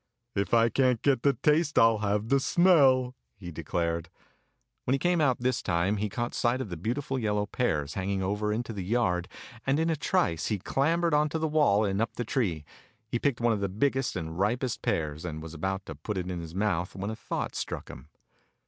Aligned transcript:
"If 0.33 0.51
I 0.51 0.69
can't 0.69 0.99
get 1.03 1.21
the 1.21 1.33
taste 1.33 1.77
I 1.77 1.85
'll 1.85 1.99
have 1.99 2.29
the 2.29 2.39
smell," 2.39 3.13
he 3.37 3.51
declared. 3.51 4.09
When 4.85 4.95
he 4.95 4.97
came 4.97 5.21
out 5.21 5.37
this 5.41 5.61
time 5.61 5.97
he 5.97 6.09
caught 6.09 6.33
sight 6.33 6.59
of 6.59 6.69
the 6.69 6.75
beautiful 6.75 7.19
yellow 7.19 7.45
pears 7.45 7.93
hanging 7.93 8.23
over 8.23 8.51
into 8.51 8.73
the 8.73 8.83
yard, 8.83 9.27
and 9.63 9.79
in 9.79 9.91
a 9.91 9.95
trice 9.95 10.47
he 10.47 10.57
clam 10.57 11.03
bered 11.03 11.13
onto 11.13 11.37
the 11.37 11.47
wall 11.47 11.85
and 11.85 12.01
up 12.01 12.15
the 12.15 12.25
tree. 12.25 12.65
He 13.09 13.19
picked 13.19 13.41
one 13.41 13.53
of 13.53 13.59
the 13.59 13.69
biggest 13.69 14.15
and 14.15 14.39
ripest 14.39 14.81
pears, 14.81 15.23
and 15.23 15.39
was 15.39 15.53
about 15.53 15.85
to 15.85 15.93
put 15.93 16.17
it 16.17 16.31
in 16.31 16.39
his 16.39 16.55
mouth 16.55 16.95
when 16.95 17.11
a 17.11 17.11
108 17.11 17.11
Fairy 17.11 17.11
Tale 17.11 17.11
Bears 17.11 17.27
thought 17.51 17.55
struck 17.55 17.89
him. 17.89 18.07